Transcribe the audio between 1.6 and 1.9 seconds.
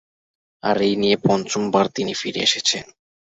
বার